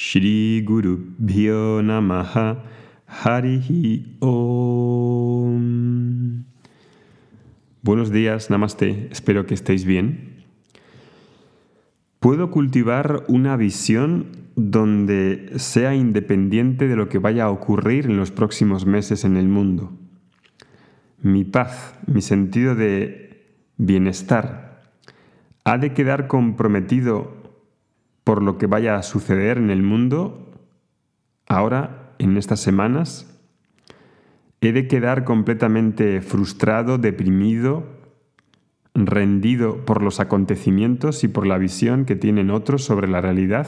[0.00, 2.64] Shri Guru Bhyo Namaha
[3.06, 5.60] Harihi Om.
[7.82, 10.42] Buenos días, Namaste, espero que estéis bien.
[12.18, 18.30] Puedo cultivar una visión donde sea independiente de lo que vaya a ocurrir en los
[18.30, 19.92] próximos meses en el mundo.
[21.20, 24.80] Mi paz, mi sentido de bienestar,
[25.64, 27.39] ha de quedar comprometido
[28.30, 30.52] por lo que vaya a suceder en el mundo
[31.48, 33.26] ahora, en estas semanas?
[34.60, 37.88] ¿He de quedar completamente frustrado, deprimido,
[38.94, 43.66] rendido por los acontecimientos y por la visión que tienen otros sobre la realidad?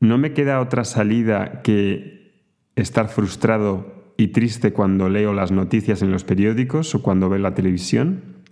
[0.00, 2.32] ¿No me queda otra salida que
[2.74, 7.54] estar frustrado y triste cuando leo las noticias en los periódicos o cuando veo la
[7.54, 8.42] televisión?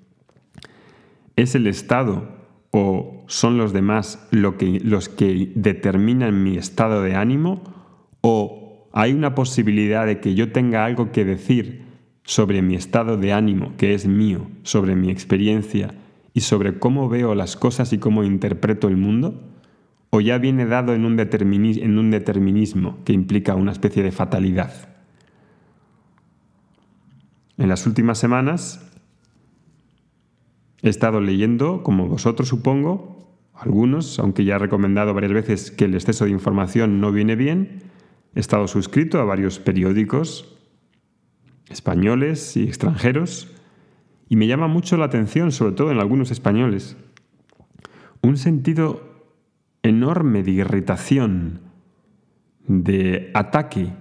[1.34, 2.28] ¿Es el Estado
[2.70, 7.62] o son los demás lo que, los que determinan mi estado de ánimo?
[8.22, 11.84] ¿O hay una posibilidad de que yo tenga algo que decir
[12.24, 15.94] sobre mi estado de ánimo, que es mío, sobre mi experiencia
[16.34, 19.44] y sobre cómo veo las cosas y cómo interpreto el mundo?
[20.10, 24.72] ¿O ya viene dado en un, en un determinismo que implica una especie de fatalidad?
[27.58, 28.88] En las últimas semanas
[30.82, 33.17] He estado leyendo, como vosotros supongo,
[33.58, 37.82] algunos, aunque ya he recomendado varias veces que el exceso de información no viene bien,
[38.34, 40.56] he estado suscrito a varios periódicos
[41.68, 43.48] españoles y extranjeros
[44.28, 46.96] y me llama mucho la atención, sobre todo en algunos españoles,
[48.22, 49.02] un sentido
[49.82, 51.60] enorme de irritación,
[52.66, 53.92] de ataque,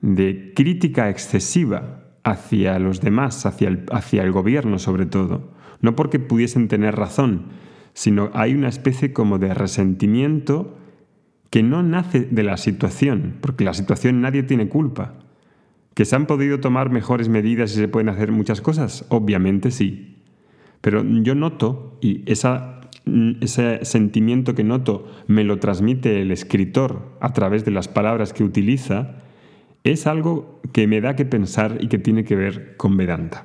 [0.00, 5.52] de crítica excesiva hacia los demás, hacia el, hacia el gobierno sobre todo.
[5.80, 7.46] No porque pudiesen tener razón,
[8.00, 10.74] sino hay una especie como de resentimiento
[11.50, 15.18] que no nace de la situación, porque la situación nadie tiene culpa.
[15.92, 19.04] ¿Que se han podido tomar mejores medidas y se pueden hacer muchas cosas?
[19.10, 20.16] Obviamente sí.
[20.80, 27.66] Pero yo noto, y ese sentimiento que noto me lo transmite el escritor a través
[27.66, 29.16] de las palabras que utiliza,
[29.84, 33.44] es algo que me da que pensar y que tiene que ver con Vedanta.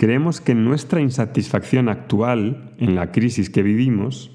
[0.00, 4.30] Creemos que nuestra insatisfacción actual en la crisis que vivimos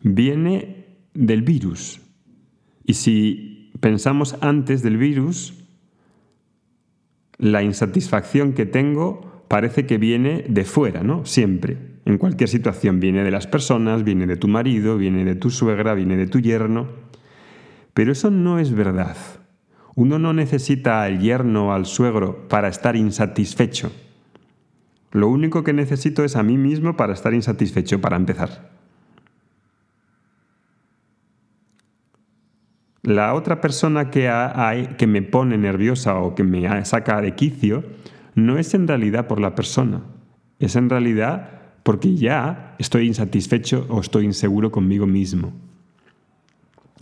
[0.00, 2.00] viene del virus.
[2.84, 5.54] Y si pensamos antes del virus,
[7.36, 11.26] la insatisfacción que tengo parece que viene de fuera, ¿no?
[11.26, 11.78] Siempre.
[12.04, 15.94] En cualquier situación viene de las personas, viene de tu marido, viene de tu suegra,
[15.94, 16.86] viene de tu yerno.
[17.92, 19.16] Pero eso no es verdad.
[19.96, 23.90] Uno no necesita al yerno o al suegro para estar insatisfecho.
[25.12, 28.70] Lo único que necesito es a mí mismo para estar insatisfecho, para empezar.
[33.02, 34.30] La otra persona que,
[34.96, 37.84] que me pone nerviosa o que me saca de quicio
[38.34, 40.02] no es en realidad por la persona,
[40.58, 45.52] es en realidad porque ya estoy insatisfecho o estoy inseguro conmigo mismo.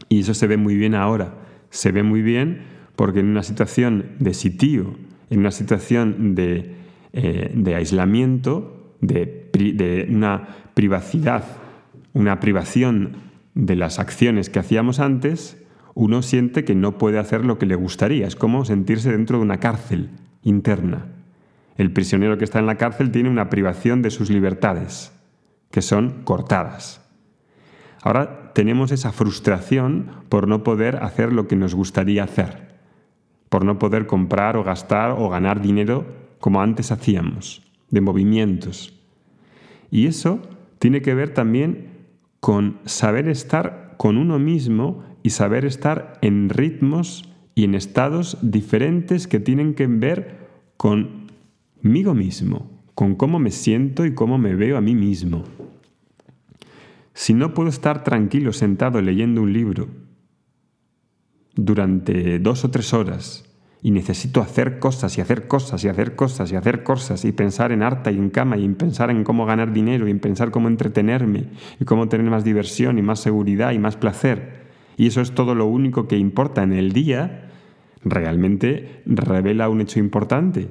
[0.08, 1.34] Y eso se ve muy bien ahora.
[1.68, 2.62] Se ve muy bien
[2.96, 4.96] porque en una situación de sitio,
[5.28, 6.79] en una situación de
[7.12, 11.44] eh, de aislamiento, de, una privacidad,
[12.12, 13.16] una privación
[13.54, 15.60] de las acciones que hacíamos antes,
[15.94, 18.26] uno siente que no puede hacer lo que le gustaría.
[18.26, 20.10] Es como sentirse dentro de una cárcel
[20.42, 21.06] interna.
[21.76, 25.12] El prisionero que está en la cárcel tiene una privación de sus libertades,
[25.70, 27.00] que son cortadas.
[28.02, 32.76] Ahora tenemos esa frustración por no poder hacer lo que nos gustaría hacer,
[33.48, 38.98] por no poder comprar o gastar o ganar dinero como antes hacíamos, de movimientos.
[39.90, 40.40] Y eso
[40.78, 41.88] tiene que ver también
[42.40, 49.26] con saber estar con uno mismo y saber estar en ritmos y en estados diferentes
[49.26, 54.80] que tienen que ver conmigo mismo, con cómo me siento y cómo me veo a
[54.80, 55.44] mí mismo.
[57.12, 59.88] Si no puedo estar tranquilo sentado leyendo un libro
[61.54, 63.49] durante dos o tres horas,
[63.82, 67.72] y necesito hacer cosas y hacer cosas y hacer cosas y hacer cosas y pensar
[67.72, 70.50] en harta y en cama y en pensar en cómo ganar dinero y en pensar
[70.50, 71.46] cómo entretenerme
[71.78, 74.60] y cómo tener más diversión y más seguridad y más placer.
[74.96, 77.48] Y eso es todo lo único que importa en el día,
[78.04, 80.68] realmente revela un hecho importante.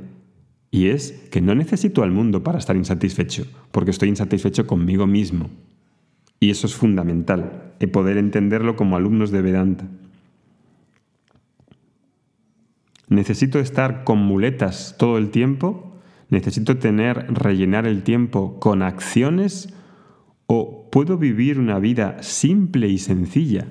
[0.72, 5.50] Y es que no necesito al mundo para estar insatisfecho, porque estoy insatisfecho conmigo mismo.
[6.40, 9.88] Y eso es fundamental, el poder entenderlo como alumnos de Vedanta.
[13.10, 16.00] ¿Necesito estar con muletas todo el tiempo?
[16.30, 19.74] ¿Necesito tener, rellenar el tiempo con acciones?
[20.46, 23.68] ¿O puedo vivir una vida simple y sencilla?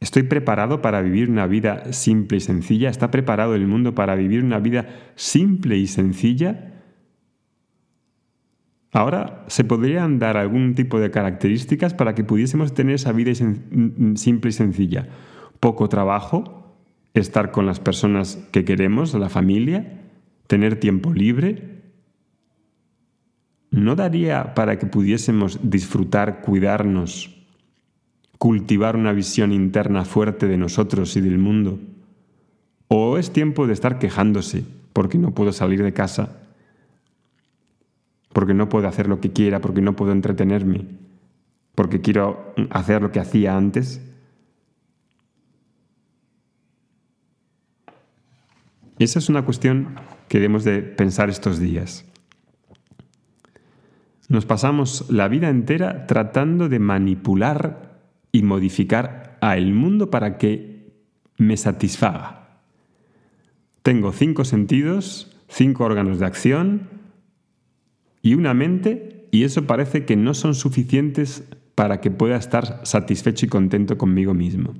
[0.00, 2.88] ¿Estoy preparado para vivir una vida simple y sencilla?
[2.88, 6.72] ¿Está preparado el mundo para vivir una vida simple y sencilla?
[8.92, 14.48] Ahora, ¿se podrían dar algún tipo de características para que pudiésemos tener esa vida simple
[14.48, 15.08] y sencilla?
[15.60, 16.61] Poco trabajo,
[17.14, 20.00] estar con las personas que queremos, la familia,
[20.46, 21.82] tener tiempo libre,
[23.70, 27.30] ¿no daría para que pudiésemos disfrutar, cuidarnos,
[28.38, 31.78] cultivar una visión interna fuerte de nosotros y del mundo?
[32.88, 36.38] ¿O es tiempo de estar quejándose porque no puedo salir de casa,
[38.32, 40.86] porque no puedo hacer lo que quiera, porque no puedo entretenerme,
[41.74, 44.11] porque quiero hacer lo que hacía antes?
[49.02, 49.96] Esa es una cuestión
[50.28, 52.04] que debemos de pensar estos días.
[54.28, 58.00] Nos pasamos la vida entera tratando de manipular
[58.30, 60.92] y modificar a el mundo para que
[61.36, 62.60] me satisfaga.
[63.82, 66.88] Tengo cinco sentidos, cinco órganos de acción
[68.22, 71.42] y una mente y eso parece que no son suficientes
[71.74, 74.74] para que pueda estar satisfecho y contento conmigo mismo.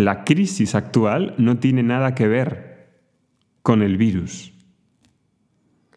[0.00, 2.88] La crisis actual no tiene nada que ver
[3.60, 4.54] con el virus.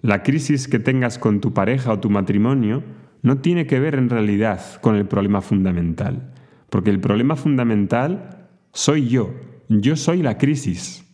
[0.01, 2.83] La crisis que tengas con tu pareja o tu matrimonio
[3.21, 6.33] no tiene que ver en realidad con el problema fundamental,
[6.69, 9.33] porque el problema fundamental soy yo,
[9.69, 11.09] yo soy la crisis.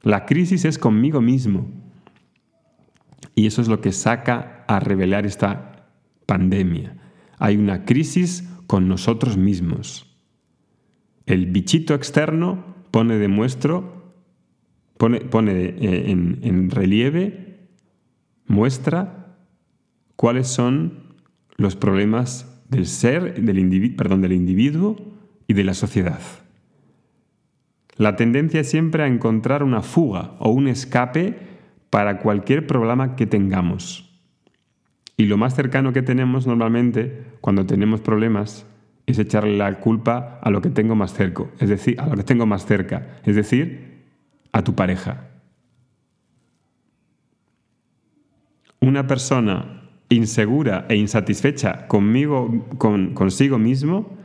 [0.00, 1.66] La crisis es conmigo mismo.
[3.34, 5.90] Y eso es lo que saca a revelar esta
[6.24, 6.96] pandemia.
[7.38, 10.13] Hay una crisis con nosotros mismos.
[11.26, 14.14] El bichito externo pone de muestro,
[14.98, 15.18] pone,
[15.54, 17.44] eh, en relieve
[18.46, 19.36] muestra
[20.16, 21.14] cuáles son
[21.56, 24.96] los problemas del ser, del, perdón, del individuo
[25.46, 26.20] y de la sociedad.
[27.96, 31.38] La tendencia es siempre a encontrar una fuga o un escape
[31.90, 34.10] para cualquier problema que tengamos.
[35.16, 38.66] Y lo más cercano que tenemos normalmente cuando tenemos problemas
[39.06, 42.22] es echarle la culpa a lo que tengo más cerca, es decir, a lo que
[42.22, 44.02] tengo más cerca, es decir,
[44.52, 45.30] a tu pareja.
[48.86, 54.16] una persona insegura e insatisfecha conmigo, con, consigo mismo,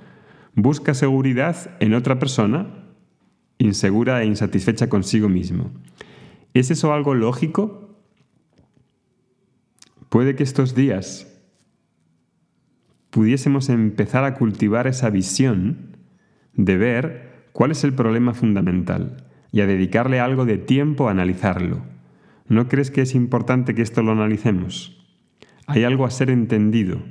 [0.53, 2.67] busca seguridad en otra persona
[3.57, 5.71] insegura e insatisfecha consigo mismo.
[6.53, 7.89] ¿Es eso algo lógico?
[10.09, 11.28] Puede que estos días
[13.09, 15.97] pudiésemos empezar a cultivar esa visión
[16.53, 21.81] de ver cuál es el problema fundamental y a dedicarle algo de tiempo a analizarlo.
[22.47, 25.05] ¿No crees que es importante que esto lo analicemos?
[25.67, 27.01] Hay algo a ser entendido.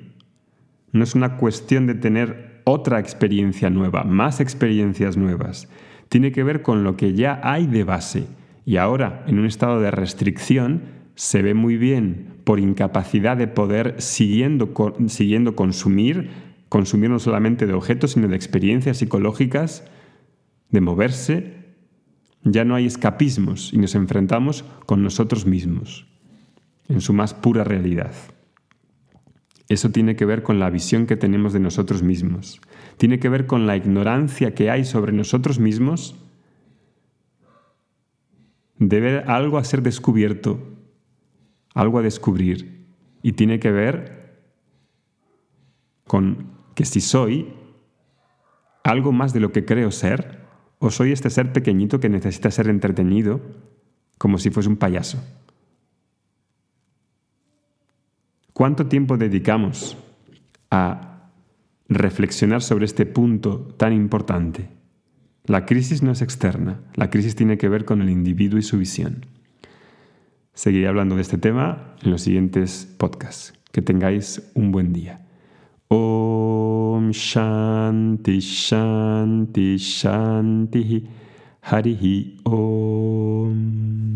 [0.92, 5.68] No es una cuestión de tener otra experiencia nueva, más experiencias nuevas.
[6.08, 8.26] Tiene que ver con lo que ya hay de base.
[8.64, 10.82] Y ahora, en un estado de restricción,
[11.18, 14.72] se ve muy bien por incapacidad de poder siguiendo,
[15.08, 16.30] siguiendo consumir,
[16.68, 19.84] consumir no solamente de objetos, sino de experiencias psicológicas,
[20.70, 21.54] de moverse,
[22.44, 26.06] ya no hay escapismos y nos enfrentamos con nosotros mismos,
[26.88, 28.14] en su más pura realidad.
[29.68, 32.60] Eso tiene que ver con la visión que tenemos de nosotros mismos.
[32.96, 36.14] Tiene que ver con la ignorancia que hay sobre nosotros mismos.
[38.78, 40.77] Debe algo a ser descubierto,
[41.74, 42.86] algo a descubrir.
[43.22, 44.40] Y tiene que ver
[46.06, 47.52] con que si soy
[48.84, 50.38] algo más de lo que creo ser,
[50.78, 53.40] ¿O soy este ser pequeñito que necesita ser entretenido
[54.16, 55.22] como si fuese un payaso?
[58.52, 59.96] ¿Cuánto tiempo dedicamos
[60.70, 61.30] a
[61.88, 64.68] reflexionar sobre este punto tan importante?
[65.44, 68.78] La crisis no es externa, la crisis tiene que ver con el individuo y su
[68.78, 69.26] visión.
[70.58, 73.52] Seguiré hablando de este tema en los siguientes podcasts.
[73.70, 75.24] Que tengáis un buen día.
[75.86, 81.06] Om Shanti Shanti Shanti
[81.62, 84.07] Harihi Om